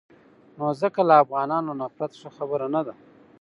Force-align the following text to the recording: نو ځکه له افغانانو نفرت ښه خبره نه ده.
نو 0.57 0.65
ځکه 0.81 1.01
له 1.09 1.15
افغانانو 1.23 1.71
نفرت 1.81 2.11
ښه 2.19 2.29
خبره 2.37 2.67
نه 2.75 2.81
ده. 2.87 2.93